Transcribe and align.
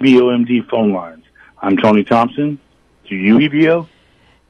BOMD 0.00 0.68
phone 0.68 0.92
lines. 0.92 1.24
I'm 1.60 1.76
Tony 1.76 2.02
Thompson. 2.02 2.58
To 3.08 3.14
you, 3.14 3.36
EBO. 3.36 3.86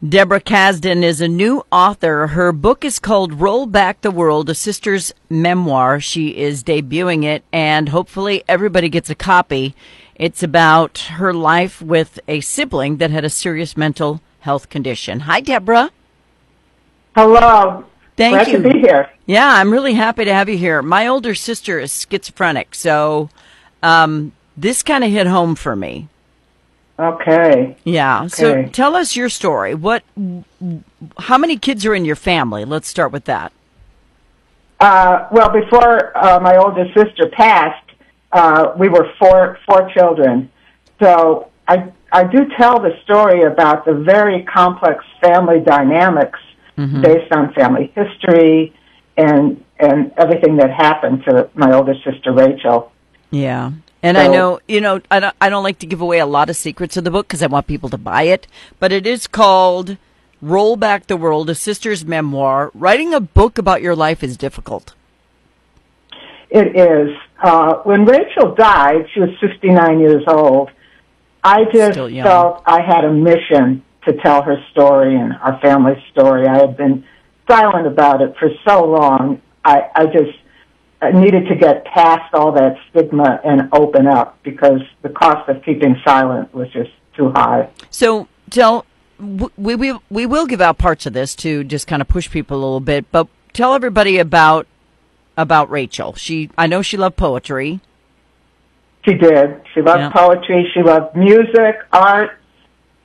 Deborah 0.07 0.41
Kasdan 0.41 1.03
is 1.03 1.21
a 1.21 1.29
new 1.29 1.63
author. 1.71 2.29
Her 2.29 2.53
book 2.53 2.85
is 2.85 2.99
called 2.99 3.35
Roll 3.35 3.67
Back 3.67 4.01
the 4.01 4.11
World, 4.11 4.49
a 4.49 4.55
sister's 4.55 5.13
memoir. 5.29 6.01
She 6.01 6.29
is 6.39 6.63
debuting 6.63 7.25
it, 7.25 7.43
and 7.53 7.89
hopefully 7.89 8.43
everybody 8.49 8.89
gets 8.89 9.11
a 9.11 9.15
copy. 9.15 9.75
It's 10.15 10.43
about 10.43 10.99
her 10.99 11.35
life 11.35 11.83
with 11.83 12.21
a 12.29 12.41
sibling 12.41 12.97
that 12.99 13.11
had 13.11 13.25
a 13.25 13.31
serious 13.31 13.77
mental 13.77 14.23
health 14.41 14.69
condition. 14.69 15.21
Hi, 15.21 15.41
Deborah. 15.41 15.91
Hello. 17.15 17.85
Thank 18.17 18.35
Glad 18.35 18.49
you. 18.49 18.63
to 18.63 18.73
be 18.73 18.79
here. 18.79 19.11
Yeah, 19.27 19.49
I'm 19.49 19.71
really 19.71 19.95
happy 19.95 20.25
to 20.25 20.33
have 20.33 20.49
you 20.49 20.57
here. 20.57 20.81
My 20.81 21.09
older 21.09 21.35
sister 21.35 21.79
is 21.79 22.07
schizophrenic, 22.09 22.75
so 22.75 23.31
um, 23.83 24.33
this 24.61 24.83
kind 24.83 25.03
of 25.05 25.11
hit 25.11 25.27
home 25.27 25.55
for 25.55 25.75
me. 25.75 26.09
Okay. 26.99 27.77
Yeah. 27.85 28.27
So 28.27 28.67
tell 28.67 28.95
us 28.95 29.17
your 29.17 29.31
story. 29.31 29.75
What? 29.75 30.03
How 31.19 31.39
many 31.39 31.57
kids 31.57 31.87
are 31.87 31.95
in 31.95 32.05
your 32.05 32.17
family? 32.17 32.67
Let's 32.67 32.89
start 32.89 33.11
with 33.11 33.25
that. 33.25 33.53
Uh, 34.79 35.27
well, 35.33 35.51
before 35.51 36.17
uh, 36.17 36.41
my 36.41 36.57
oldest 36.57 36.95
sister 36.95 37.29
passed, 37.33 37.91
uh, 38.33 38.73
we 38.79 38.89
were 38.89 39.11
four 39.19 39.59
four 39.67 39.91
children. 39.95 40.51
So 41.03 41.51
I 41.67 41.91
I 42.13 42.25
do 42.25 42.47
tell 42.59 42.81
the 42.81 42.99
story 43.05 43.45
about 43.45 43.87
the 43.87 43.95
very 43.95 44.43
complex 44.43 45.05
family 45.23 45.61
dynamics 45.61 46.39
based 47.03 47.31
on 47.33 47.53
family 47.53 47.93
history 47.95 48.75
and 49.17 49.63
and 49.79 50.13
everything 50.17 50.57
that 50.57 50.71
happened 50.71 51.25
to 51.25 51.49
my 51.55 51.73
older 51.75 51.95
sister 52.05 52.33
Rachel. 52.33 52.93
Yeah. 53.31 53.73
And 54.03 54.17
I 54.17 54.29
know, 54.29 54.61
you 54.67 54.81
know, 54.81 55.01
I 55.11 55.21
don't, 55.21 55.37
I 55.41 55.51
don't 55.51 55.63
like 55.63 55.79
to 55.81 55.87
give 55.87 56.01
away 56.01 56.21
a 56.21 56.27
lot 56.27 56.49
of 56.49 56.57
secrets 56.57 56.97
of 56.97 57.05
the 57.05 57.11
book 57.11 57.29
because 57.29 57.43
I 57.43 57.49
want 57.49 57.67
people 57.67 57.91
to 57.91 57.99
buy 57.99 58.23
it, 58.23 58.47
but 58.79 58.93
it 58.93 59.07
is 59.07 59.27
called 59.27 59.99
Roll 60.41 60.77
Back 60.77 61.07
the 61.07 61.19
World, 61.19 61.51
a 61.51 61.55
sister's 61.55 62.05
memoir. 62.05 62.71
Writing 62.73 63.13
a 63.13 63.21
book 63.21 63.59
about 63.59 63.83
your 63.83 63.95
life 63.95 64.23
is 64.23 64.39
difficult. 64.39 64.95
It 66.49 66.77
is. 66.77 67.17
Uh, 67.43 67.77
when 67.85 68.07
Rachel 68.07 68.55
died, 68.55 69.07
she 69.13 69.21
was 69.21 69.31
59 69.41 70.01
years 70.01 70.25
old. 70.27 70.71
I 71.45 71.65
just 71.73 71.99
felt 71.99 72.63
I 72.67 72.81
had 72.83 73.05
a 73.05 73.13
mission 73.13 73.83
to 74.07 74.15
tell 74.23 74.43
her 74.43 74.57
story 74.73 75.15
and 75.15 75.35
our 75.35 75.59
family's 75.61 76.03
story. 76.11 76.47
I 76.47 76.59
had 76.59 76.77
been 76.77 77.05
silent 77.49 77.87
about 77.87 78.23
it 78.23 78.35
for 78.39 78.51
so 78.67 78.85
long. 78.85 79.41
I, 79.65 79.83
I 79.95 80.07
just 80.07 80.37
needed 81.09 81.49
to 81.49 81.57
get 81.57 81.85
past 81.87 82.35
all 82.35 82.53
that 82.53 82.77
stigma 82.91 83.41
and 83.45 83.69
open 83.73 84.07
up 84.07 84.39
because 84.43 84.81
the 85.03 85.09
cost 85.09 85.49
of 85.49 85.63
keeping 85.65 85.97
silent 86.05 86.53
was 86.55 86.71
just 86.73 86.91
too 87.17 87.31
high. 87.31 87.71
So 87.91 88.29
tell, 88.51 88.85
we, 89.19 89.75
we, 89.77 89.99
we 90.11 90.27
will 90.27 90.47
give 90.47 90.61
out 90.61 90.77
parts 90.77 91.07
of 91.07 91.15
this 91.15 91.35
to 91.37 91.65
just 91.65 91.87
kind 91.87 92.03
of 92.03 92.09
push 92.09 92.31
people 92.31 92.59
a 92.59 92.61
little 92.61 92.81
bit, 92.81 93.11
but 93.11 93.29
tell 93.55 93.75
everybody 93.75 94.19
about, 94.19 94.67
about 95.37 95.71
Rachel. 95.71 96.15
She, 96.15 96.51
I 96.59 96.67
know 96.67 96.83
she 96.83 96.99
loved 96.99 97.17
poetry. 97.17 97.81
She 99.07 99.15
did. 99.15 99.63
She 99.73 99.81
loved 99.81 100.01
Yeah. 100.01 100.11
poetry. 100.11 100.71
She 100.75 100.83
loved 100.83 101.17
music, 101.17 101.77
art, 101.91 102.39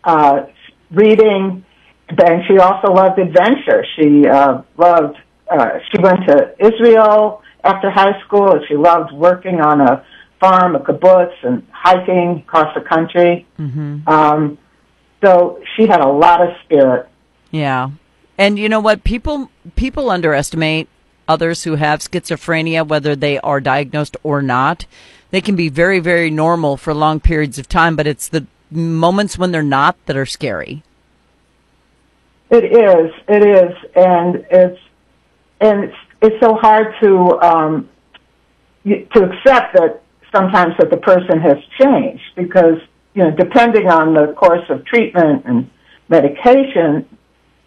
uh, 0.04 0.48
reading, 0.92 1.64
and 2.10 2.44
she 2.48 2.58
also 2.60 2.92
loved 2.92 3.18
adventure. 3.20 3.86
She 3.96 4.28
uh, 4.28 4.62
loved. 4.78 5.18
Uh, 5.50 5.80
she 5.90 6.02
went 6.02 6.20
to 6.28 6.54
Israel 6.60 7.42
after 7.66 7.90
high 7.90 8.20
school. 8.22 8.60
She 8.68 8.76
loved 8.76 9.12
working 9.12 9.60
on 9.60 9.82
a 9.82 10.06
farm, 10.40 10.76
a 10.76 10.80
kibbutz, 10.80 11.34
and 11.44 11.66
hiking 11.72 12.44
across 12.46 12.74
the 12.76 12.82
country. 12.82 13.46
Mm-hmm. 13.60 14.08
Um, 14.08 14.58
so 15.24 15.60
she 15.76 15.88
had 15.88 16.02
a 16.02 16.08
lot 16.08 16.42
of 16.42 16.50
spirit. 16.64 17.10
Yeah. 17.52 17.90
And 18.38 18.60
you 18.60 18.70
know 18.70 18.80
what? 18.80 19.04
People 19.04 19.50
people 19.76 20.10
underestimate 20.10 20.88
others 21.28 21.64
who 21.64 21.76
have 21.76 22.00
schizophrenia, 22.00 22.88
whether 22.88 23.16
they 23.16 23.40
are 23.40 23.60
diagnosed 23.60 24.18
or 24.24 24.42
not. 24.42 24.86
They 25.32 25.42
can 25.42 25.56
be 25.56 25.70
very, 25.70 26.00
very 26.00 26.30
normal 26.30 26.78
for 26.78 26.94
long 26.94 27.20
periods 27.20 27.58
of 27.58 27.68
time, 27.68 27.96
but 27.96 28.08
it's 28.08 28.28
the 28.28 28.46
moments 28.70 29.38
when 29.38 29.52
they're 29.52 29.64
not 29.64 29.98
that 30.06 30.16
are 30.16 30.26
scary. 30.26 30.84
It 32.50 32.64
is. 32.64 33.12
It 33.28 33.44
is, 33.44 33.76
and 33.96 34.46
it's 34.52 34.80
and 35.60 35.92
it's 36.22 36.40
so 36.44 36.56
hard 36.56 36.94
to 37.02 37.40
um, 37.42 37.90
to 38.86 39.24
accept 39.24 39.76
that 39.76 40.02
sometimes 40.34 40.74
that 40.80 40.90
the 40.90 40.98
person 40.98 41.40
has 41.40 41.58
changed 41.80 42.24
because 42.36 42.78
you 43.14 43.24
know 43.24 43.32
depending 43.32 43.90
on 43.90 44.14
the 44.14 44.34
course 44.34 44.68
of 44.70 44.86
treatment 44.86 45.44
and 45.46 45.70
medication 46.10 47.08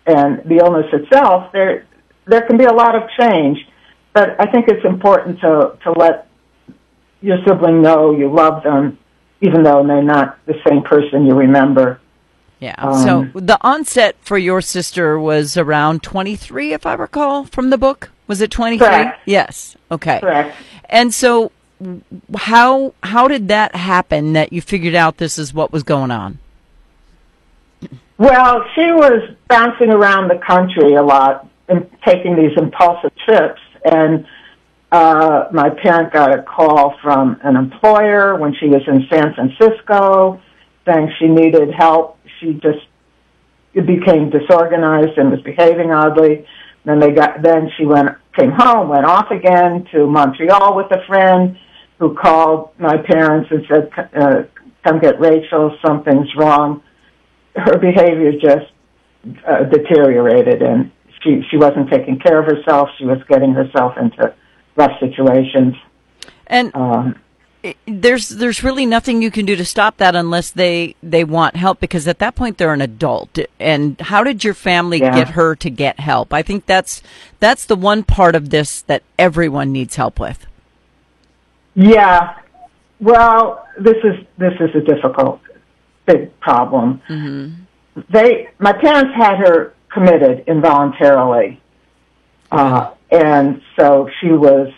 and 0.07 0.43
the 0.49 0.57
illness 0.57 0.87
itself, 0.93 1.53
there 1.53 1.87
there 2.27 2.43
can 2.43 2.57
be 2.57 2.65
a 2.65 2.73
lot 2.73 2.95
of 2.95 3.03
change. 3.19 3.59
But 4.13 4.41
I 4.41 4.51
think 4.51 4.69
it's 4.69 4.85
important 4.85 5.41
to 5.41 5.79
to 5.85 5.93
let 5.93 6.29
your 7.21 7.39
sibling 7.47 7.83
know 7.83 8.17
you 8.17 8.33
love 8.33 8.63
them, 8.63 8.99
even 9.41 9.63
though 9.63 9.87
they're 9.87 10.03
not 10.03 10.39
the 10.47 10.55
same 10.67 10.83
person 10.83 11.27
you 11.27 11.35
remember. 11.35 12.01
Yeah. 12.61 12.75
Um, 12.79 13.31
so 13.33 13.41
the 13.41 13.59
onset 13.61 14.17
for 14.21 14.37
your 14.37 14.61
sister 14.61 15.19
was 15.19 15.57
around 15.57 16.03
23, 16.03 16.73
if 16.73 16.87
I 16.87 16.95
recall 16.95 17.45
from 17.45 17.71
the 17.71 17.79
book. 17.79 18.11
Was 18.29 18.41
it 18.41 18.51
23? 18.51 18.87
Correct. 18.87 19.21
Yes. 19.27 19.77
Okay. 19.91 20.21
Correct. 20.21 20.57
And 20.89 21.13
so 21.13 21.51
how 22.37 22.95
how 23.03 23.29
did 23.29 23.49
that 23.49 23.75
happen 23.75 24.33
that 24.35 24.53
you 24.53 24.61
figured 24.61 24.95
out 24.95 25.19
this 25.19 25.39
is 25.39 25.53
what 25.53 25.73
was 25.73 25.83
going 25.83 26.11
on? 26.11 26.39
Well, 28.19 28.65
she 28.75 28.93
was 28.93 29.35
bouncing 29.49 29.91
around 29.91 30.29
the 30.29 30.39
country 30.45 30.95
a 30.95 31.03
lot 31.03 31.49
and 31.69 31.89
taking 32.05 32.35
these 32.35 32.57
impulsive 32.57 33.13
trips. 33.25 33.61
And 33.85 34.27
uh, 34.91 35.45
my 35.53 35.71
parent 35.71 36.13
got 36.13 36.37
a 36.37 36.43
call 36.43 36.97
from 37.01 37.39
an 37.45 37.55
employer 37.55 38.37
when 38.37 38.55
she 38.55 38.67
was 38.67 38.83
in 38.89 39.07
San 39.09 39.35
Francisco 39.35 40.41
saying 40.85 41.13
she 41.19 41.29
needed 41.29 41.73
help. 41.73 42.19
She 42.41 42.55
just 42.55 42.85
became 43.75 44.31
disorganized 44.31 45.17
and 45.17 45.31
was 45.31 45.43
behaving 45.43 45.93
oddly. 45.93 46.47
Then 46.89 47.01
they 47.01 47.13
got 47.13 47.43
then 47.43 47.71
she 47.77 47.85
went 47.85 48.11
came 48.39 48.51
home, 48.51 48.89
went 48.89 49.05
off 49.05 49.31
again 49.31 49.87
to 49.93 50.07
Montreal 50.07 50.75
with 50.75 50.91
a 50.91 51.05
friend 51.07 51.59
who 51.99 52.15
called 52.15 52.71
my 52.79 52.97
parents 52.97 53.51
and 53.51 53.65
said, 53.69 53.91
uh, 54.17 54.43
"Come 54.85 54.99
get 55.01 55.21
Rachel. 55.21 55.77
Something's 55.85 56.35
wrong." 56.37 56.83
her 57.59 57.79
behavior 57.79 58.33
just 58.33 58.71
uh, 59.47 59.65
deteriorated 59.65 60.63
and 60.63 60.91
she 61.23 61.43
she 61.51 61.57
wasn't 61.57 61.91
taking 61.91 62.19
care 62.19 62.39
of 62.39 62.47
herself 62.47 62.89
she 62.99 63.05
was 63.05 63.19
getting 63.29 63.53
herself 63.53 63.95
into 63.99 64.33
rough 64.77 64.93
situations 65.01 65.75
And 66.47 66.75
um 66.75 67.17
it- 67.63 67.77
there's 67.87 68.29
there's 68.29 68.63
really 68.63 68.87
nothing 68.87 69.21
you 69.23 69.31
can 69.31 69.45
do 69.47 69.57
to 69.57 69.65
stop 69.65 69.97
that 69.99 70.15
unless 70.15 70.51
they 70.51 70.95
they 71.03 71.25
want 71.25 71.57
help 71.57 71.81
because 71.81 72.07
at 72.07 72.19
that 72.21 72.35
point 72.35 72.59
they're 72.59 72.73
an 72.73 72.81
adult. 72.81 73.39
And 73.59 74.01
how 74.01 74.23
did 74.25 74.45
your 74.45 74.55
family 74.55 75.01
Yeah. 75.01 75.15
get 75.15 75.29
her 75.31 75.55
to 75.57 75.71
get 75.71 76.01
help? 76.01 76.33
I 76.33 76.43
think 76.43 76.67
that's 76.67 77.03
that's 77.41 77.65
the 77.65 77.77
one 77.77 78.03
part 78.05 78.35
of 78.35 78.51
this 78.51 78.83
that 78.83 79.03
everyone 79.19 79.73
needs 79.73 79.97
help 79.97 80.21
with. 80.21 80.47
Yeah. 81.75 82.35
Well 83.01 83.67
this 83.79 83.97
is 84.05 84.25
this 84.39 84.55
is 84.61 84.71
a 84.75 84.81
difficult 84.81 85.41
big 86.07 86.39
problem. 86.41 87.01
They 88.11 88.49
my 88.59 88.73
parents 88.73 89.15
had 89.17 89.37
her 89.39 89.75
committed 89.93 90.45
involuntarily. 90.47 91.61
Uh 92.51 92.91
and 93.11 93.63
so 93.79 94.09
she 94.21 94.29
was 94.33 94.69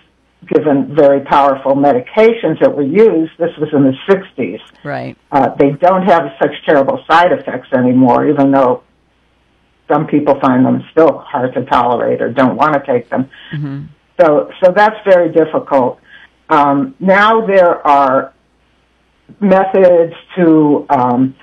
given 0.47 0.95
very 0.95 1.21
powerful 1.21 1.75
medications 1.75 2.59
that 2.61 2.75
were 2.75 2.83
used 2.83 3.33
this 3.39 3.57
was 3.59 3.69
in 3.73 3.85
the 3.85 3.95
60s 4.09 4.61
right 4.85 5.17
Uh, 5.33 5.55
they 5.57 5.73
don't 5.73 6.03
have 6.05 6.33
such 6.41 6.53
terrible 6.65 7.03
side 7.09 7.33
effects 7.33 7.69
anymore, 7.73 8.27
even 8.29 8.51
though 8.51 8.83
some 9.91 10.07
people 10.07 10.39
find 10.41 10.65
them 10.65 10.85
still 10.93 11.19
hard 11.19 11.53
to 11.55 11.65
tolerate 11.67 12.23
or 12.23 12.33
don't 12.33 12.57
want 12.57 12.73
to 12.75 12.81
take 12.93 13.09
them. 13.11 13.29
So, 14.21 14.51
so 14.63 14.73
that's 14.73 14.97
very 15.05 15.33
difficult. 15.33 16.01
Um, 16.49 16.95
now 17.01 17.45
there 17.47 17.85
are 17.87 18.33
methods 19.41 20.15
to 20.37 20.87
um, 20.91 21.35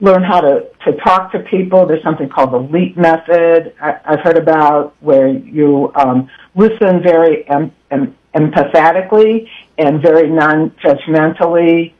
learn 0.00 0.22
how 0.22 0.40
to, 0.40 0.68
to 0.84 0.92
talk 1.04 1.32
to 1.32 1.40
people. 1.40 1.86
There's 1.86 2.02
something 2.02 2.28
called 2.28 2.52
the 2.52 2.58
LEAP 2.58 2.96
method 2.96 3.74
I, 3.80 4.00
I've 4.04 4.20
heard 4.20 4.38
about 4.38 4.94
where 5.00 5.28
you 5.28 5.92
um, 5.94 6.28
listen 6.54 7.02
very 7.02 7.48
em- 7.48 7.72
em- 7.90 8.16
empathetically 8.34 9.48
and 9.78 10.02
very 10.02 10.28
non-judgmentally. 10.30 11.94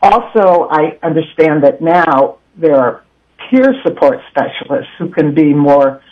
Also, 0.00 0.68
I 0.70 0.98
understand 1.02 1.64
that 1.64 1.80
now 1.80 2.38
there 2.56 2.76
are 2.76 3.04
peer 3.50 3.74
support 3.84 4.20
specialists 4.30 4.92
who 4.98 5.10
can 5.10 5.34
be 5.34 5.52
more 5.52 6.02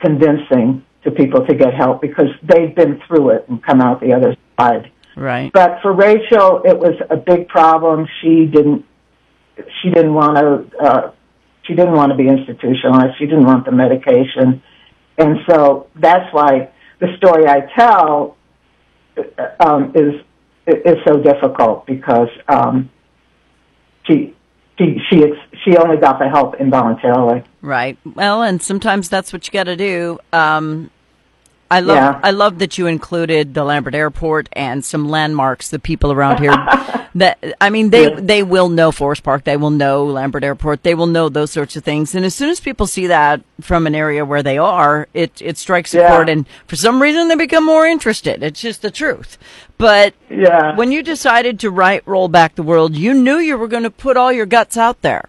convincing 0.00 0.84
to 1.04 1.10
people 1.10 1.46
to 1.46 1.54
get 1.54 1.74
help 1.74 2.00
because 2.00 2.28
they've 2.42 2.74
been 2.74 3.00
through 3.06 3.30
it 3.30 3.48
and 3.48 3.62
come 3.62 3.80
out 3.80 4.00
the 4.00 4.12
other 4.12 4.36
side. 4.58 4.90
right 5.16 5.52
But 5.52 5.80
for 5.82 5.92
Rachel, 5.92 6.62
it 6.64 6.78
was 6.78 6.94
a 7.08 7.16
big 7.16 7.48
problem. 7.48 8.06
She 8.20 8.46
didn't 8.46 8.84
she 9.82 9.90
didn't 9.90 10.14
want 10.14 10.36
to. 10.36 10.78
Uh, 10.78 11.12
she 11.64 11.74
didn't 11.74 11.92
want 11.92 12.10
to 12.10 12.16
be 12.16 12.26
institutionalized. 12.26 13.18
She 13.18 13.26
didn't 13.26 13.44
want 13.44 13.66
the 13.66 13.72
medication, 13.72 14.62
and 15.18 15.38
so 15.48 15.88
that's 15.94 16.32
why 16.32 16.70
the 17.00 17.08
story 17.18 17.46
I 17.46 17.60
tell 17.76 18.36
um, 19.60 19.92
is 19.94 20.20
is 20.66 20.96
so 21.06 21.20
difficult 21.20 21.86
because 21.86 22.28
um, 22.48 22.90
she 24.06 24.34
she 24.78 25.00
she 25.08 25.24
she 25.64 25.76
only 25.76 25.96
got 25.96 26.18
the 26.18 26.28
help 26.28 26.54
involuntarily. 26.56 27.42
Right. 27.62 27.98
Well, 28.04 28.42
and 28.42 28.62
sometimes 28.62 29.08
that's 29.08 29.32
what 29.32 29.46
you 29.46 29.52
got 29.52 29.64
to 29.64 29.76
do. 29.76 30.18
Um, 30.32 30.90
I 31.70 31.80
love 31.80 31.96
yeah. 31.96 32.20
I 32.22 32.32
love 32.32 32.58
that 32.58 32.78
you 32.78 32.86
included 32.88 33.54
the 33.54 33.62
Lambert 33.62 33.94
Airport 33.94 34.48
and 34.52 34.84
some 34.84 35.08
landmarks. 35.08 35.70
The 35.70 35.78
people 35.78 36.10
around 36.10 36.40
here 36.40 36.50
that 37.14 37.38
I 37.60 37.70
mean 37.70 37.90
they 37.90 38.10
yeah. 38.10 38.18
they 38.20 38.42
will 38.42 38.68
know 38.68 38.90
Forest 38.90 39.22
Park, 39.22 39.44
they 39.44 39.56
will 39.56 39.70
know 39.70 40.04
Lambert 40.04 40.42
Airport, 40.42 40.82
they 40.82 40.96
will 40.96 41.06
know 41.06 41.28
those 41.28 41.52
sorts 41.52 41.76
of 41.76 41.84
things. 41.84 42.14
And 42.14 42.24
as 42.24 42.34
soon 42.34 42.50
as 42.50 42.58
people 42.58 42.88
see 42.88 43.06
that 43.06 43.42
from 43.60 43.86
an 43.86 43.94
area 43.94 44.24
where 44.24 44.42
they 44.42 44.58
are, 44.58 45.06
it 45.14 45.40
it 45.40 45.58
strikes 45.58 45.94
a 45.94 45.98
yeah. 45.98 46.08
chord, 46.08 46.28
and 46.28 46.44
for 46.66 46.74
some 46.74 47.00
reason 47.00 47.28
they 47.28 47.36
become 47.36 47.64
more 47.64 47.86
interested. 47.86 48.42
It's 48.42 48.60
just 48.60 48.82
the 48.82 48.90
truth. 48.90 49.38
But 49.78 50.14
yeah. 50.28 50.76
when 50.76 50.90
you 50.92 51.02
decided 51.02 51.60
to 51.60 51.70
write 51.70 52.06
Roll 52.06 52.28
Back 52.28 52.56
the 52.56 52.62
World, 52.62 52.96
you 52.96 53.14
knew 53.14 53.38
you 53.38 53.56
were 53.56 53.68
going 53.68 53.84
to 53.84 53.90
put 53.90 54.16
all 54.16 54.32
your 54.32 54.44
guts 54.44 54.76
out 54.76 55.00
there. 55.02 55.28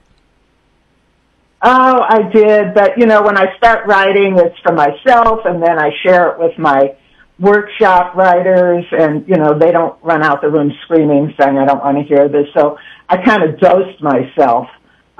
Oh, 1.63 2.01
I 2.01 2.23
did, 2.33 2.73
but 2.73 2.97
you 2.97 3.05
know, 3.05 3.21
when 3.21 3.37
I 3.37 3.55
start 3.57 3.85
writing, 3.85 4.37
it's 4.39 4.57
for 4.63 4.73
myself, 4.73 5.41
and 5.45 5.61
then 5.61 5.77
I 5.77 5.91
share 6.03 6.31
it 6.31 6.39
with 6.39 6.57
my 6.57 6.95
workshop 7.39 8.15
writers, 8.15 8.83
and 8.91 9.27
you 9.27 9.35
know, 9.35 9.57
they 9.57 9.71
don't 9.71 9.95
run 10.03 10.23
out 10.23 10.41
the 10.41 10.49
room 10.49 10.71
screaming, 10.85 11.35
saying, 11.39 11.57
"I 11.57 11.65
don't 11.65 11.83
want 11.83 11.97
to 11.99 12.03
hear 12.03 12.27
this." 12.27 12.47
So 12.55 12.79
I 13.07 13.17
kind 13.17 13.43
of 13.43 13.59
dosed 13.59 14.01
myself 14.01 14.69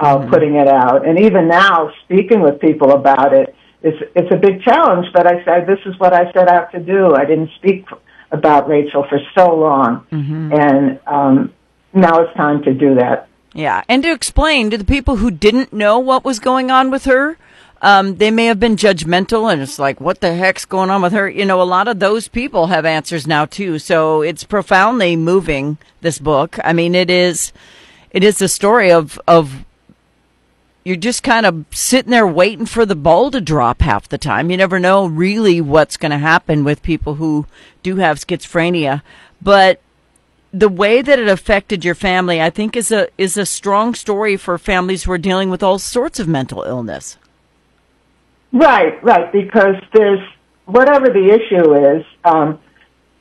uh, 0.00 0.18
mm-hmm. 0.18 0.30
putting 0.30 0.54
it 0.56 0.66
out, 0.66 1.06
and 1.06 1.16
even 1.20 1.46
now, 1.46 1.92
speaking 2.04 2.40
with 2.40 2.60
people 2.60 2.90
about 2.90 3.32
it, 3.32 3.54
it's 3.82 3.98
it's 4.16 4.32
a 4.32 4.36
big 4.36 4.62
challenge. 4.62 5.06
But 5.12 5.28
I 5.28 5.44
said, 5.44 5.68
"This 5.68 5.78
is 5.86 5.96
what 6.00 6.12
I 6.12 6.32
set 6.32 6.48
out 6.48 6.72
to 6.72 6.80
do." 6.80 7.14
I 7.14 7.24
didn't 7.24 7.50
speak 7.56 7.86
about 8.32 8.68
Rachel 8.68 9.06
for 9.08 9.20
so 9.36 9.54
long, 9.54 10.06
mm-hmm. 10.10 10.52
and 10.52 11.00
um, 11.06 11.52
now 11.92 12.22
it's 12.22 12.36
time 12.36 12.64
to 12.64 12.74
do 12.74 12.96
that. 12.96 13.28
Yeah, 13.54 13.82
and 13.88 14.02
to 14.02 14.12
explain 14.12 14.70
to 14.70 14.78
the 14.78 14.84
people 14.84 15.16
who 15.16 15.30
didn't 15.30 15.72
know 15.72 15.98
what 15.98 16.24
was 16.24 16.38
going 16.38 16.70
on 16.70 16.90
with 16.90 17.04
her, 17.04 17.36
um, 17.82 18.16
they 18.16 18.30
may 18.30 18.46
have 18.46 18.60
been 18.60 18.76
judgmental 18.76 19.52
and 19.52 19.60
it's 19.60 19.78
like, 19.78 20.00
what 20.00 20.20
the 20.20 20.34
heck's 20.34 20.64
going 20.64 20.88
on 20.88 21.02
with 21.02 21.12
her? 21.12 21.28
You 21.28 21.44
know, 21.44 21.60
a 21.60 21.64
lot 21.64 21.88
of 21.88 21.98
those 21.98 22.28
people 22.28 22.68
have 22.68 22.86
answers 22.86 23.26
now 23.26 23.44
too. 23.44 23.80
So 23.80 24.22
it's 24.22 24.44
profoundly 24.44 25.16
moving, 25.16 25.78
this 26.00 26.18
book. 26.18 26.58
I 26.62 26.72
mean, 26.72 26.94
it 26.94 27.10
is, 27.10 27.52
it 28.12 28.22
is 28.22 28.40
a 28.40 28.48
story 28.48 28.92
of, 28.92 29.20
of, 29.26 29.64
you're 30.84 30.96
just 30.96 31.22
kind 31.22 31.44
of 31.44 31.64
sitting 31.72 32.10
there 32.10 32.26
waiting 32.26 32.66
for 32.66 32.86
the 32.86 32.96
ball 32.96 33.30
to 33.32 33.40
drop 33.40 33.82
half 33.82 34.08
the 34.08 34.18
time. 34.18 34.50
You 34.50 34.56
never 34.56 34.78
know 34.78 35.06
really 35.06 35.60
what's 35.60 35.96
going 35.96 36.10
to 36.10 36.18
happen 36.18 36.64
with 36.64 36.82
people 36.82 37.16
who 37.16 37.46
do 37.82 37.96
have 37.96 38.18
schizophrenia. 38.18 39.02
But 39.40 39.80
the 40.52 40.68
way 40.68 41.00
that 41.00 41.18
it 41.18 41.28
affected 41.28 41.84
your 41.84 41.94
family, 41.94 42.40
I 42.40 42.50
think, 42.50 42.76
is 42.76 42.92
a 42.92 43.08
is 43.16 43.36
a 43.36 43.46
strong 43.46 43.94
story 43.94 44.36
for 44.36 44.58
families 44.58 45.04
who 45.04 45.12
are 45.12 45.18
dealing 45.18 45.50
with 45.50 45.62
all 45.62 45.78
sorts 45.78 46.20
of 46.20 46.28
mental 46.28 46.62
illness. 46.62 47.16
Right, 48.52 49.02
right. 49.02 49.32
Because 49.32 49.76
there's 49.94 50.20
whatever 50.66 51.08
the 51.08 51.30
issue 51.30 51.74
is. 51.96 52.04
Um, 52.24 52.60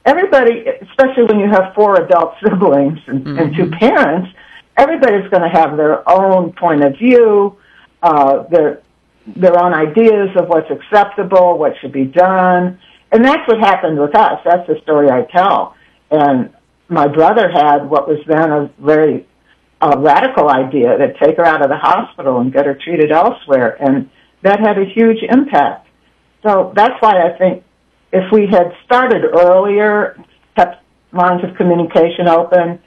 everybody, 0.06 0.66
especially 0.81 1.24
when 1.24 1.39
you 1.39 1.50
have 1.50 1.74
four 1.74 2.04
adult 2.04 2.36
siblings 2.44 3.00
and, 3.07 3.24
mm-hmm. 3.24 3.39
and 3.39 3.56
two 3.56 3.63
mm-hmm. 3.63 3.80
parents, 3.80 4.30
everybody's 4.75 5.30
going 5.30 5.44
to 5.44 5.50
have 5.50 5.78
their 5.78 6.07
own 6.10 6.51
point 6.54 6.83
of 6.83 6.98
view, 6.98 7.57
uh, 8.04 8.44
their 8.50 8.81
their 9.36 9.57
own 9.63 9.72
ideas 9.72 10.30
of 10.36 10.48
what's 10.48 10.69
acceptable, 10.72 11.57
what 11.57 11.74
should 11.80 11.92
be 11.92 12.06
done, 12.06 12.80
and 13.12 13.24
that's 13.24 13.48
what 13.48 13.60
happened 13.60 14.00
with 14.00 14.16
us. 14.16 14.42
That's 14.44 14.68
the 14.68 14.81
story 14.81 15.10
I 15.10 15.22
tell, 15.31 15.75
and 16.10 16.51
my 16.92 17.08
brother 17.08 17.50
had 17.50 17.90
what 17.90 18.08
was 18.08 18.20
then 18.28 18.52
a 18.52 18.70
very 18.78 19.26
uh, 19.80 19.96
radical 19.98 20.50
idea 20.50 20.98
to 20.98 21.14
take 21.24 21.38
her 21.38 21.46
out 21.46 21.64
of 21.64 21.70
the 21.70 21.78
hospital 21.78 22.40
and 22.40 22.52
get 22.52 22.66
her 22.66 22.76
treated 22.76 23.12
elsewhere, 23.12 23.78
and 23.82 24.10
that 24.44 24.60
had 24.60 24.78
a 24.78 24.86
huge 24.86 25.24
impact. 25.24 25.88
So 26.44 26.74
that's 26.76 27.02
why 27.02 27.22
I 27.28 27.38
think 27.38 27.64
if 28.12 28.30
we 28.32 28.46
had 28.46 28.74
started 28.86 29.24
earlier, 29.24 30.22
kept 30.56 30.84
lines 31.14 31.44
of 31.44 31.56
communication 31.56 32.28
open, 32.28 32.80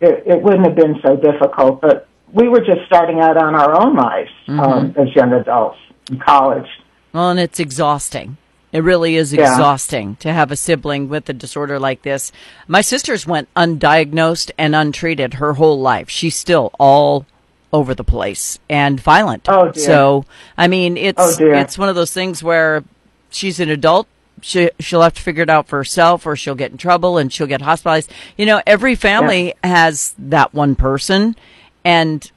it, 0.00 0.22
it 0.26 0.42
wouldn't 0.42 0.64
have 0.64 0.74
been 0.74 0.96
so 1.04 1.16
difficult. 1.16 1.82
But 1.82 2.08
we 2.32 2.48
were 2.48 2.60
just 2.60 2.86
starting 2.86 3.20
out 3.20 3.36
on 3.36 3.54
our 3.54 3.80
own 3.80 3.94
lives 3.94 4.30
mm-hmm. 4.48 4.60
um, 4.60 4.94
as 4.96 5.14
young 5.14 5.32
adults 5.32 5.78
in 6.10 6.18
college. 6.18 6.68
Well, 7.12 7.30
and 7.30 7.38
it's 7.38 7.60
exhausting. 7.60 8.38
It 8.72 8.82
really 8.82 9.16
is 9.16 9.34
exhausting 9.34 10.10
yeah. 10.10 10.16
to 10.20 10.32
have 10.32 10.50
a 10.50 10.56
sibling 10.56 11.08
with 11.10 11.28
a 11.28 11.34
disorder 11.34 11.78
like 11.78 12.02
this. 12.02 12.32
My 12.66 12.80
sister's 12.80 13.26
went 13.26 13.52
undiagnosed 13.54 14.50
and 14.56 14.74
untreated 14.74 15.34
her 15.34 15.54
whole 15.54 15.78
life. 15.78 16.08
She's 16.08 16.36
still 16.36 16.72
all 16.80 17.26
over 17.70 17.94
the 17.94 18.04
place 18.04 18.58
and 18.70 18.98
violent. 18.98 19.46
Oh, 19.48 19.70
dear. 19.70 19.84
So, 19.84 20.24
I 20.56 20.68
mean, 20.68 20.96
it's 20.96 21.40
oh, 21.40 21.46
it's 21.52 21.76
one 21.76 21.90
of 21.90 21.94
those 21.94 22.12
things 22.12 22.42
where 22.42 22.82
she's 23.30 23.60
an 23.60 23.68
adult. 23.68 24.08
She 24.40 24.70
she'll 24.80 25.02
have 25.02 25.14
to 25.14 25.22
figure 25.22 25.42
it 25.42 25.50
out 25.50 25.68
for 25.68 25.76
herself, 25.76 26.26
or 26.26 26.34
she'll 26.34 26.54
get 26.54 26.72
in 26.72 26.78
trouble 26.78 27.18
and 27.18 27.30
she'll 27.30 27.46
get 27.46 27.60
hospitalized. 27.60 28.10
You 28.38 28.46
know, 28.46 28.62
every 28.66 28.94
family 28.94 29.48
yeah. 29.62 29.76
has 29.76 30.14
that 30.18 30.54
one 30.54 30.74
person, 30.74 31.36
and 31.84 32.31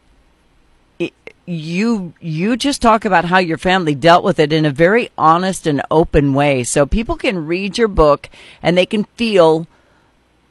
you 1.46 2.14
you 2.20 2.58
just 2.58 2.82
talk 2.82 3.06
about 3.06 3.26
how 3.26 3.38
your 3.38 3.58
family 3.58 3.94
dealt 3.94 4.24
with 4.24 4.40
it 4.40 4.52
in 4.52 4.66
a 4.66 4.72
very 4.72 5.10
honest 5.18 5.68
and 5.68 5.82
open 5.92 6.34
way 6.34 6.64
so 6.64 6.86
people 6.86 7.16
can 7.16 7.46
read 7.46 7.78
your 7.78 7.88
book 7.88 8.30
and 8.64 8.78
they 8.78 8.86
can 8.86 9.04
feel 9.16 9.68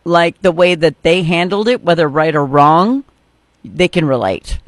like 0.04 0.40
the 0.42 0.52
way 0.52 0.74
that 0.74 1.02
they 1.02 1.22
handled 1.22 1.66
it 1.66 1.82
whether 1.82 2.08
right 2.08 2.34
or 2.34 2.44
wrong 2.44 3.02
they 3.64 3.88
can 3.88 4.04
relate 4.04 4.60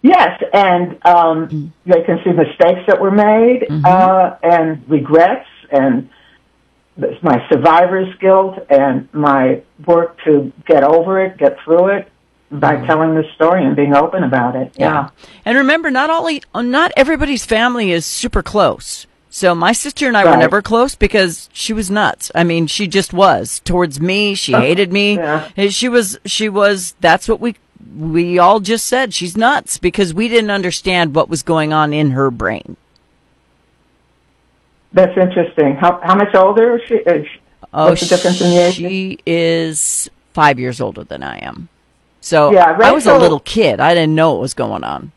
yes 0.00 0.42
and 0.54 0.92
um, 1.04 1.46
mm-hmm. 1.46 1.66
they 1.84 2.02
can 2.02 2.18
see 2.24 2.32
mistakes 2.32 2.80
that 2.86 2.98
were 2.98 3.10
made 3.10 3.66
mm-hmm. 3.68 3.84
uh, 3.84 4.36
and 4.42 4.88
regrets 4.88 5.48
and 5.70 6.08
my 7.22 7.46
survivor's 7.50 8.14
guilt 8.18 8.54
and 8.70 9.12
my 9.12 9.62
work 9.86 10.16
to 10.24 10.50
get 10.64 10.82
over 10.82 11.22
it 11.22 11.36
get 11.36 11.58
through 11.64 11.88
it 11.88 12.08
by 12.50 12.76
mm-hmm. 12.76 12.86
telling 12.86 13.14
the 13.14 13.24
story 13.34 13.64
and 13.64 13.74
being 13.74 13.94
open 13.94 14.22
about 14.22 14.56
it. 14.56 14.72
Yeah. 14.76 14.86
yeah. 14.86 15.10
And 15.44 15.58
remember, 15.58 15.90
not 15.90 16.10
only 16.10 16.42
not 16.54 16.92
everybody's 16.96 17.44
family 17.44 17.92
is 17.92 18.06
super 18.06 18.42
close. 18.42 19.06
So 19.30 19.54
my 19.54 19.72
sister 19.72 20.06
and 20.06 20.16
I 20.16 20.24
right. 20.24 20.30
were 20.30 20.36
never 20.38 20.62
close 20.62 20.94
because 20.94 21.50
she 21.52 21.74
was 21.74 21.90
nuts. 21.90 22.30
I 22.34 22.42
mean, 22.42 22.66
she 22.66 22.86
just 22.86 23.12
was 23.12 23.60
towards 23.60 24.00
me. 24.00 24.34
She 24.34 24.54
oh, 24.54 24.60
hated 24.60 24.92
me. 24.92 25.16
Yeah. 25.16 25.50
She 25.68 25.90
was. 25.90 26.18
She 26.24 26.48
was. 26.48 26.94
That's 27.00 27.28
what 27.28 27.38
we 27.38 27.56
we 27.98 28.38
all 28.38 28.60
just 28.60 28.86
said. 28.86 29.12
She's 29.12 29.36
nuts 29.36 29.76
because 29.76 30.14
we 30.14 30.28
didn't 30.28 30.50
understand 30.50 31.14
what 31.14 31.28
was 31.28 31.42
going 31.42 31.72
on 31.72 31.92
in 31.92 32.12
her 32.12 32.30
brain. 32.30 32.78
That's 34.92 35.16
interesting. 35.18 35.76
How 35.76 36.00
how 36.02 36.14
much 36.14 36.34
older 36.34 36.78
is 36.78 36.88
she? 36.88 36.94
Is, 36.94 37.26
oh, 37.74 37.90
what's 37.90 38.00
the 38.00 38.06
difference 38.06 38.40
in 38.40 38.50
the 38.50 38.58
age? 38.58 38.74
She 38.74 39.18
is 39.26 40.08
five 40.32 40.58
years 40.58 40.80
older 40.80 41.04
than 41.04 41.22
I 41.22 41.38
am. 41.44 41.68
So 42.26 42.50
yeah, 42.50 42.70
Rachel, 42.72 42.86
I 42.86 42.90
was 42.90 43.06
a 43.06 43.16
little 43.16 43.38
kid. 43.38 43.78
I 43.78 43.94
didn't 43.94 44.16
know 44.16 44.32
what 44.32 44.40
was 44.40 44.54
going 44.54 44.82
on. 44.82 45.12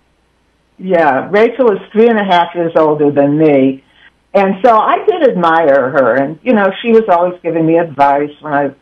Yeah, 0.77 1.27
Rachel 1.31 1.71
is 1.71 1.79
three 1.91 2.07
and 2.07 2.19
a 2.19 2.23
half 2.23 2.53
years 2.53 2.73
older 2.75 3.09
than 3.09 3.35
me. 3.35 3.83
And 4.31 4.57
so 4.63 4.77
I 4.77 5.03
did 5.05 5.27
admire 5.27 5.89
her. 5.89 6.15
And, 6.17 6.39
you 6.43 6.53
know, 6.53 6.71
she 6.83 6.91
was 6.91 7.05
always 7.09 7.41
giving 7.41 7.65
me 7.65 7.79
advice 7.79 8.29
when 8.41 8.53
I 8.53 8.75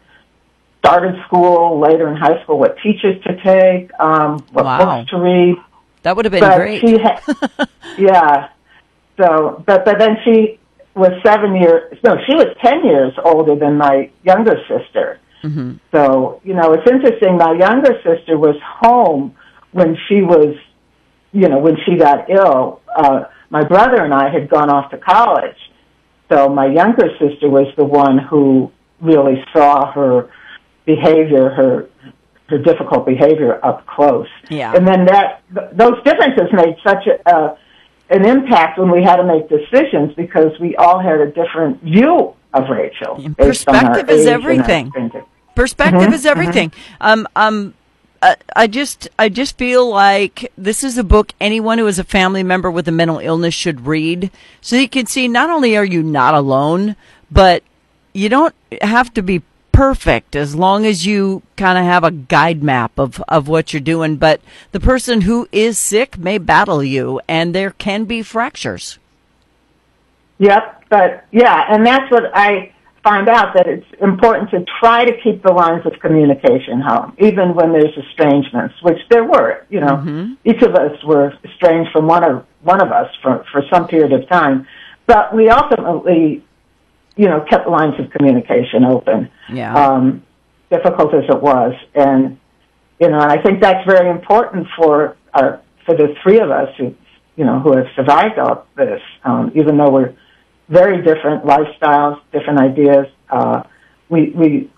started 0.79 1.15
school, 1.25 1.79
later 1.79 2.09
in 2.09 2.17
high 2.17 2.43
school, 2.43 2.59
what 2.59 2.75
teachers 2.83 3.23
to 3.23 3.41
take, 3.41 3.97
um, 3.97 4.45
what 4.51 4.65
wow. 4.65 4.97
books 4.97 5.09
to 5.11 5.19
read. 5.19 5.55
That 6.03 6.17
would 6.17 6.25
have 6.25 6.33
been 6.33 6.41
but 6.41 6.57
great. 6.57 6.81
She 6.81 6.97
ha- 6.97 7.67
yeah. 7.97 8.49
So, 9.15 9.63
but, 9.65 9.85
but 9.85 9.99
then 9.99 10.17
she 10.25 10.59
was 10.95 11.13
seven 11.25 11.55
years, 11.55 11.97
no, 12.03 12.17
she 12.27 12.35
was 12.35 12.47
10 12.61 12.83
years 12.83 13.13
older 13.23 13.55
than 13.55 13.77
my 13.77 14.11
younger 14.25 14.57
sister. 14.67 15.21
Mm-hmm. 15.43 15.77
So, 15.91 16.41
you 16.43 16.53
know, 16.53 16.73
it's 16.73 16.89
interesting. 16.89 17.37
My 17.37 17.53
younger 17.53 17.93
sister 18.03 18.37
was 18.37 18.55
home 18.63 19.35
when 19.71 19.97
she 20.07 20.21
was, 20.21 20.55
you 21.31 21.47
know, 21.47 21.59
when 21.59 21.77
she 21.85 21.97
got 21.97 22.29
ill. 22.29 22.81
Uh, 22.95 23.25
my 23.49 23.63
brother 23.63 24.03
and 24.03 24.13
I 24.13 24.29
had 24.29 24.49
gone 24.49 24.69
off 24.69 24.91
to 24.91 24.97
college. 24.97 25.57
So 26.29 26.49
my 26.49 26.65
younger 26.65 27.09
sister 27.19 27.49
was 27.49 27.73
the 27.77 27.85
one 27.85 28.17
who 28.17 28.71
really 28.99 29.43
saw 29.53 29.91
her 29.93 30.29
behavior, 30.85 31.49
her 31.49 31.89
her 32.49 32.57
difficult 32.57 33.05
behavior 33.05 33.63
up 33.63 33.85
close. 33.85 34.27
Yeah. 34.49 34.73
And 34.73 34.87
then 34.87 35.05
that 35.05 35.43
th- 35.53 35.69
those 35.73 36.01
differences 36.03 36.47
made 36.53 36.77
such 36.85 37.05
a 37.07 37.29
uh, 37.29 37.57
an 38.09 38.25
impact 38.25 38.79
when 38.79 38.89
we 38.89 39.03
had 39.03 39.17
to 39.17 39.23
make 39.23 39.49
decisions 39.49 40.13
because 40.15 40.57
we 40.59 40.75
all 40.77 40.99
had 40.99 41.19
a 41.19 41.27
different 41.27 41.83
view 41.83 42.36
of 42.53 42.69
Rachel. 42.69 43.33
Perspective 43.37 44.09
is 44.09 44.25
everything. 44.25 44.91
Perspective 45.55 46.01
mm-hmm, 46.01 46.13
is 46.13 46.25
everything. 46.25 46.69
Mm-hmm. 46.69 47.01
Um, 47.01 47.27
um, 47.35 47.73
uh, 48.21 48.35
I 48.55 48.67
just 48.67 49.07
I 49.19 49.29
just 49.29 49.57
feel 49.57 49.89
like 49.89 50.51
this 50.57 50.83
is 50.83 50.97
a 50.97 51.03
book 51.03 51.33
anyone 51.39 51.77
who 51.77 51.87
is 51.87 51.99
a 51.99 52.03
family 52.03 52.43
member 52.43 52.71
with 52.71 52.87
a 52.87 52.91
mental 52.91 53.19
illness 53.19 53.53
should 53.53 53.85
read, 53.85 54.31
so 54.61 54.75
you 54.75 54.89
can 54.89 55.05
see 55.05 55.27
not 55.27 55.49
only 55.49 55.77
are 55.77 55.85
you 55.85 56.01
not 56.01 56.33
alone, 56.33 56.95
but 57.29 57.63
you 58.13 58.29
don't 58.29 58.55
have 58.81 59.13
to 59.13 59.21
be 59.21 59.43
perfect 59.71 60.35
as 60.35 60.55
long 60.55 60.87
as 60.87 61.05
you 61.05 61.43
kind 61.55 61.77
of 61.77 61.83
have 61.83 62.03
a 62.03 62.09
guide 62.09 62.63
map 62.63 62.97
of, 62.97 63.21
of 63.27 63.47
what 63.47 63.71
you're 63.71 63.79
doing. 63.79 64.15
But 64.15 64.41
the 64.71 64.79
person 64.79 65.21
who 65.21 65.47
is 65.51 65.77
sick 65.77 66.17
may 66.17 66.39
battle 66.39 66.83
you, 66.83 67.21
and 67.27 67.53
there 67.53 67.69
can 67.71 68.05
be 68.05 68.23
fractures. 68.23 68.97
Yep, 70.39 70.76
but 70.89 71.25
yeah, 71.31 71.65
and 71.69 71.85
that's 71.85 72.09
what 72.11 72.23
I 72.33 72.73
find 73.03 73.29
out 73.29 73.53
that 73.55 73.67
it's 73.67 73.85
important 74.01 74.49
to 74.51 74.65
try 74.79 75.05
to 75.05 75.13
keep 75.23 75.41
the 75.43 75.53
lines 75.53 75.85
of 75.85 75.93
communication 76.01 76.81
home, 76.81 77.15
even 77.19 77.55
when 77.55 77.71
there's 77.71 77.95
estrangements, 77.97 78.75
which 78.81 78.99
there 79.09 79.23
were. 79.23 79.65
You 79.69 79.79
know, 79.79 79.95
mm-hmm. 79.97 80.33
each 80.43 80.61
of 80.61 80.75
us 80.75 81.01
were 81.03 81.33
estranged 81.43 81.91
from 81.91 82.07
one 82.07 82.23
of 82.23 82.45
one 82.63 82.81
of 82.81 82.91
us 82.91 83.09
for 83.21 83.45
for 83.51 83.61
some 83.71 83.87
period 83.87 84.13
of 84.13 84.27
time, 84.29 84.67
but 85.05 85.33
we 85.35 85.49
ultimately, 85.49 86.43
you 87.15 87.27
know, 87.27 87.45
kept 87.49 87.65
the 87.65 87.71
lines 87.71 87.95
of 87.99 88.09
communication 88.11 88.83
open. 88.83 89.29
Yeah. 89.49 89.73
Um, 89.73 90.23
difficult 90.69 91.13
as 91.13 91.23
it 91.29 91.41
was, 91.41 91.73
and 91.95 92.37
you 92.99 93.09
know, 93.09 93.19
and 93.19 93.31
I 93.31 93.41
think 93.41 93.61
that's 93.61 93.85
very 93.87 94.09
important 94.09 94.67
for 94.77 95.15
our 95.33 95.61
for 95.85 95.95
the 95.95 96.13
three 96.21 96.39
of 96.39 96.51
us 96.51 96.69
who, 96.77 96.93
you 97.37 97.45
know, 97.45 97.59
who 97.61 97.75
have 97.77 97.85
survived 97.95 98.37
all 98.37 98.65
this, 98.75 99.01
um, 99.23 99.51
even 99.55 99.77
though 99.77 99.89
we're 99.89 100.13
very 100.69 100.97
different 101.03 101.45
lifestyles, 101.45 102.19
different 102.31 102.59
ideas. 102.59 103.07
Uh, 103.29 103.63
we 104.09 104.31
we 104.31 104.71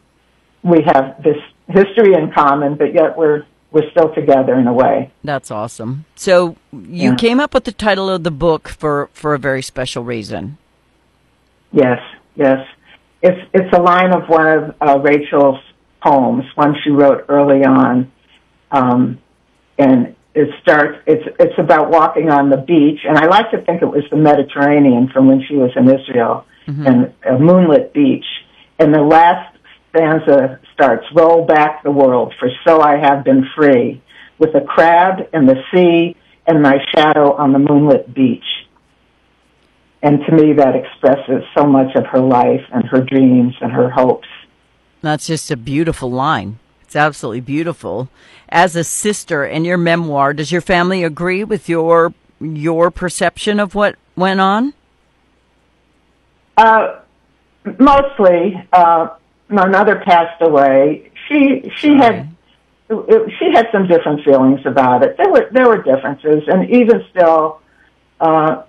we 0.64 0.82
have 0.86 1.22
this 1.24 1.38
history 1.68 2.14
in 2.14 2.32
common, 2.32 2.76
but 2.76 2.94
yet 2.94 3.18
we're 3.18 3.46
we're 3.72 3.90
still 3.92 4.14
together 4.14 4.56
in 4.56 4.68
a 4.68 4.74
way. 4.74 5.12
That's 5.24 5.52
awesome. 5.52 6.06
So 6.16 6.56
you 6.72 7.12
yeah. 7.12 7.16
came 7.16 7.40
up 7.40 7.54
with 7.54 7.66
the 7.66 7.72
title 7.72 8.10
of 8.10 8.24
the 8.24 8.32
book 8.32 8.68
for 8.68 9.10
for 9.14 9.34
a 9.34 9.40
very 9.40 9.62
special 9.62 10.04
reason. 10.04 10.58
Yes, 11.72 12.00
yes. 12.36 12.66
It's 13.22 13.50
it's 13.54 13.74
a 13.74 13.82
line 13.82 14.14
of 14.14 14.28
one 14.28 14.48
of 14.48 14.76
uh, 14.82 15.00
Rachel's 15.00 15.60
poems, 16.02 16.46
one 16.56 16.76
she 16.84 16.90
wrote 16.90 17.26
early 17.28 17.64
on, 17.66 18.12
um, 18.72 19.20
and 19.78 20.16
it 20.36 20.50
starts 20.62 21.00
it's 21.08 21.28
it's 21.40 21.58
about 21.58 21.90
walking 21.90 22.30
on 22.30 22.50
the 22.50 22.58
beach 22.58 23.00
and 23.04 23.18
i 23.18 23.26
like 23.26 23.50
to 23.50 23.62
think 23.64 23.82
it 23.82 23.88
was 23.88 24.04
the 24.12 24.16
mediterranean 24.16 25.10
from 25.12 25.28
when 25.28 25.44
she 25.48 25.56
was 25.56 25.72
in 25.76 25.90
israel 25.90 26.46
mm-hmm. 26.70 26.86
and 26.86 27.14
a 27.26 27.40
moonlit 27.40 27.94
beach. 27.94 28.26
And 28.78 28.94
the 28.94 29.02
last 29.02 29.58
stanza 29.90 30.60
starts 30.74 31.06
roll 31.16 31.46
back 31.46 31.84
the 31.84 31.92
world 31.92 32.34
for 32.40 32.50
so 32.66 32.82
i 32.82 32.98
have 32.98 33.24
been 33.24 33.46
free 33.56 34.02
with 34.38 34.56
a 34.56 34.62
crab 34.62 35.28
and 35.34 35.50
the 35.50 35.56
sea 35.74 36.16
and 36.46 36.62
my 36.62 36.78
shadow 36.96 37.34
on 37.34 37.54
the 37.54 37.60
moonlit 37.60 38.14
beach. 38.14 38.46
And 40.02 40.20
to 40.26 40.32
me 40.32 40.54
that 40.54 40.76
expresses 40.76 41.44
so 41.58 41.66
much 41.66 41.94
of 41.96 42.06
her 42.08 42.20
life 42.22 42.62
and 42.72 42.86
her 42.86 43.02
dreams 43.02 43.54
and 43.62 43.72
her 43.72 43.90
hopes. 43.90 44.28
That's 45.02 45.28
just 45.28 45.52
a 45.52 45.58
beautiful 45.58 46.10
line 46.10 46.60
it's 46.90 46.96
absolutely 46.96 47.42
beautiful. 47.42 48.10
As 48.50 48.76
a 48.76 48.84
sister 48.84 49.46
in 49.46 49.64
your 49.64 49.78
memoir, 49.78 50.34
does 50.34 50.52
your 50.52 50.60
family 50.60 51.04
agree 51.04 51.44
with 51.44 51.70
your 51.70 52.16
your 52.42 52.90
perception 52.90 53.60
of 53.60 53.76
what 53.76 53.96
went 54.16 54.40
on? 54.42 54.74
Uh, 56.58 57.02
mostly. 57.78 58.60
Uh, 58.74 59.10
my 59.50 59.68
mother 59.68 60.02
passed 60.04 60.42
away. 60.42 61.12
She 61.28 61.72
she 61.78 61.90
Sorry. 61.90 62.00
had 62.00 62.36
she 63.38 63.52
had 63.54 63.68
some 63.72 63.86
different 63.86 64.24
feelings 64.26 64.62
about 64.66 65.04
it. 65.04 65.16
There 65.18 65.30
were 65.30 65.48
there 65.52 65.68
were 65.68 65.84
differences, 65.84 66.42
and 66.48 66.72
even 66.72 67.06
still, 67.12 67.62
uh, 68.20 68.64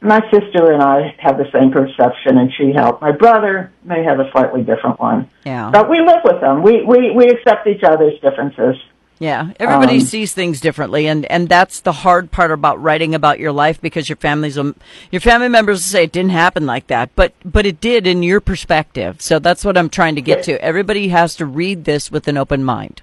my 0.00 0.20
sister 0.30 0.72
and 0.72 0.82
I 0.82 1.14
have 1.18 1.38
the 1.38 1.50
same 1.52 1.70
perception, 1.70 2.38
and 2.38 2.52
she 2.52 2.72
helped. 2.72 3.02
My 3.02 3.12
brother 3.12 3.72
may 3.84 4.04
have 4.04 4.20
a 4.20 4.30
slightly 4.30 4.62
different 4.62 5.00
one. 5.00 5.28
Yeah. 5.44 5.70
But 5.70 5.90
we 5.90 6.00
live 6.00 6.20
with 6.24 6.40
them. 6.40 6.62
We 6.62 6.82
we 6.82 7.10
we 7.10 7.28
accept 7.28 7.66
each 7.66 7.82
other's 7.82 8.18
differences. 8.20 8.76
Yeah, 9.20 9.50
everybody 9.58 9.94
um, 9.94 10.00
sees 10.00 10.32
things 10.32 10.60
differently, 10.60 11.08
and 11.08 11.26
and 11.26 11.48
that's 11.48 11.80
the 11.80 11.90
hard 11.90 12.30
part 12.30 12.52
about 12.52 12.80
writing 12.80 13.16
about 13.16 13.40
your 13.40 13.50
life 13.50 13.80
because 13.80 14.08
your 14.08 14.14
family's 14.14 14.56
um, 14.56 14.76
your 15.10 15.20
family 15.20 15.48
members 15.48 15.84
say 15.84 16.04
it 16.04 16.12
didn't 16.12 16.30
happen 16.30 16.66
like 16.66 16.86
that, 16.86 17.10
but 17.16 17.32
but 17.44 17.66
it 17.66 17.80
did 17.80 18.06
in 18.06 18.22
your 18.22 18.40
perspective. 18.40 19.20
So 19.20 19.40
that's 19.40 19.64
what 19.64 19.76
I'm 19.76 19.90
trying 19.90 20.14
to 20.14 20.22
get 20.22 20.44
to. 20.44 20.62
Everybody 20.62 21.08
has 21.08 21.34
to 21.36 21.46
read 21.46 21.84
this 21.84 22.12
with 22.12 22.28
an 22.28 22.36
open 22.36 22.62
mind. 22.62 23.02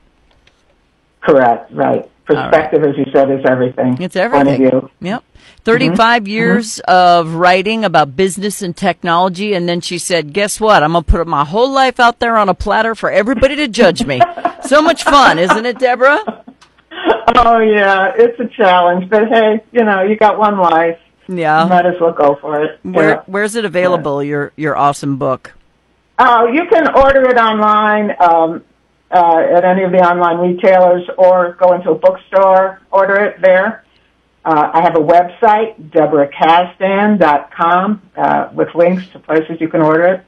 Correct. 1.19 1.71
Right. 1.73 2.09
Perspective, 2.23 2.81
right. 2.81 2.91
as 2.91 2.97
you 2.97 3.11
said, 3.11 3.29
is 3.29 3.45
everything. 3.45 4.01
It's 4.01 4.15
everything. 4.15 4.45
Point 4.45 4.63
of 4.63 4.71
view. 4.71 4.91
Yep. 5.01 5.23
35 5.65 5.97
mm-hmm. 6.23 6.27
years 6.31 6.75
mm-hmm. 6.75 6.91
of 6.91 7.33
writing 7.33 7.83
about 7.83 8.15
business 8.15 8.61
and 8.61 8.75
technology. 8.75 9.53
And 9.53 9.67
then 9.67 9.81
she 9.81 9.97
said, 9.97 10.31
guess 10.31 10.59
what? 10.59 10.83
I'm 10.83 10.93
going 10.93 11.03
to 11.03 11.11
put 11.11 11.27
my 11.27 11.43
whole 11.43 11.71
life 11.71 11.99
out 11.99 12.19
there 12.19 12.37
on 12.37 12.47
a 12.47 12.53
platter 12.53 12.95
for 12.95 13.11
everybody 13.11 13.55
to 13.57 13.67
judge 13.67 14.05
me. 14.05 14.21
so 14.65 14.81
much 14.81 15.03
fun, 15.03 15.39
isn't 15.39 15.65
it, 15.65 15.79
Deborah? 15.79 16.43
Oh, 17.35 17.59
yeah. 17.59 18.13
It's 18.15 18.39
a 18.39 18.47
challenge. 18.55 19.09
But 19.09 19.27
hey, 19.27 19.63
you 19.71 19.83
know, 19.83 20.03
you 20.03 20.15
got 20.15 20.37
one 20.37 20.57
life. 20.57 20.99
Yeah. 21.27 21.63
You 21.63 21.69
might 21.69 21.85
as 21.85 21.99
well 21.99 22.13
go 22.13 22.37
for 22.39 22.63
it. 22.63 22.79
Where, 22.83 23.09
yeah. 23.09 23.23
Where's 23.25 23.55
it 23.55 23.65
available, 23.65 24.23
yeah. 24.23 24.29
your, 24.29 24.51
your 24.55 24.77
awesome 24.77 25.17
book? 25.17 25.53
Oh, 26.17 26.47
you 26.47 26.65
can 26.69 26.87
order 26.95 27.27
it 27.29 27.37
online. 27.37 28.11
Um, 28.21 28.63
uh, 29.11 29.39
at 29.55 29.63
any 29.63 29.83
of 29.83 29.91
the 29.91 29.99
online 29.99 30.37
retailers 30.37 31.03
or 31.17 31.53
go 31.53 31.73
into 31.73 31.91
a 31.91 31.95
bookstore, 31.95 32.81
order 32.91 33.23
it 33.23 33.41
there. 33.41 33.85
Uh, 34.45 34.71
I 34.73 34.81
have 34.81 34.95
a 34.95 34.99
website, 34.99 35.89
deborahkasdan.com, 35.89 38.01
uh, 38.15 38.49
with 38.53 38.75
links 38.75 39.07
to 39.09 39.19
places 39.19 39.59
you 39.59 39.67
can 39.67 39.81
order 39.81 40.05
it. 40.05 40.23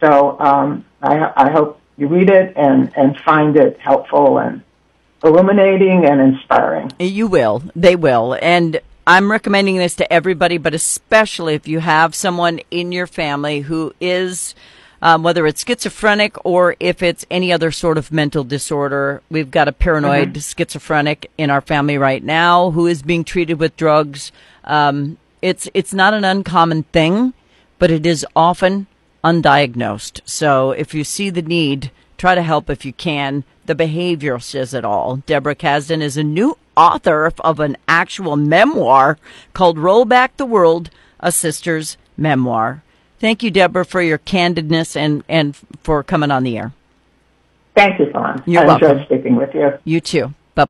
So 0.00 0.36
um, 0.40 0.84
I, 1.00 1.32
I 1.36 1.50
hope 1.50 1.80
you 1.96 2.08
read 2.08 2.28
it 2.28 2.54
and, 2.56 2.92
and 2.96 3.16
find 3.20 3.56
it 3.56 3.78
helpful 3.78 4.38
and 4.38 4.62
illuminating 5.22 6.06
and 6.06 6.20
inspiring. 6.20 6.90
You 6.98 7.28
will. 7.28 7.62
They 7.76 7.94
will. 7.94 8.36
And 8.42 8.80
I'm 9.06 9.30
recommending 9.30 9.76
this 9.76 9.94
to 9.96 10.10
everybody, 10.12 10.58
but 10.58 10.74
especially 10.74 11.54
if 11.54 11.68
you 11.68 11.78
have 11.78 12.16
someone 12.16 12.60
in 12.70 12.90
your 12.90 13.06
family 13.06 13.60
who 13.60 13.94
is 14.00 14.56
um, 15.02 15.22
whether 15.22 15.46
it's 15.46 15.64
schizophrenic 15.64 16.36
or 16.44 16.76
if 16.80 17.02
it's 17.02 17.26
any 17.30 17.52
other 17.52 17.70
sort 17.70 17.98
of 17.98 18.12
mental 18.12 18.44
disorder. 18.44 19.22
We've 19.30 19.50
got 19.50 19.68
a 19.68 19.72
paranoid 19.72 20.34
mm-hmm. 20.34 20.62
schizophrenic 20.62 21.30
in 21.38 21.50
our 21.50 21.60
family 21.60 21.98
right 21.98 22.22
now 22.22 22.70
who 22.70 22.86
is 22.86 23.02
being 23.02 23.24
treated 23.24 23.58
with 23.58 23.76
drugs. 23.76 24.32
Um, 24.64 25.18
it's 25.42 25.68
it's 25.72 25.94
not 25.94 26.14
an 26.14 26.24
uncommon 26.24 26.82
thing, 26.84 27.32
but 27.78 27.90
it 27.90 28.04
is 28.04 28.26
often 28.36 28.86
undiagnosed. 29.24 30.20
So 30.24 30.72
if 30.72 30.94
you 30.94 31.04
see 31.04 31.30
the 31.30 31.42
need, 31.42 31.90
try 32.18 32.34
to 32.34 32.42
help 32.42 32.68
if 32.68 32.84
you 32.84 32.92
can. 32.92 33.44
The 33.66 33.74
behavior 33.74 34.38
says 34.38 34.74
it 34.74 34.84
all. 34.84 35.16
Deborah 35.26 35.54
Kasdan 35.54 36.02
is 36.02 36.16
a 36.16 36.24
new 36.24 36.58
author 36.76 37.32
of 37.40 37.60
an 37.60 37.76
actual 37.86 38.36
memoir 38.36 39.18
called 39.52 39.78
Roll 39.78 40.04
Back 40.04 40.36
the 40.36 40.46
World, 40.46 40.90
a 41.20 41.30
sister's 41.30 41.96
memoir. 42.16 42.82
Thank 43.20 43.42
you, 43.42 43.50
Deborah, 43.50 43.84
for 43.84 44.00
your 44.00 44.18
candidness 44.18 44.96
and, 44.96 45.22
and 45.28 45.54
for 45.82 46.02
coming 46.02 46.30
on 46.30 46.42
the 46.42 46.56
air. 46.56 46.72
Thank 47.76 48.00
you, 48.00 48.10
Fawn. 48.10 48.42
You're 48.46 48.62
I 48.62 48.66
welcome. 48.66 48.90
enjoyed 48.90 49.06
speaking 49.06 49.36
with 49.36 49.54
you. 49.54 49.72
You 49.84 50.00
too. 50.00 50.34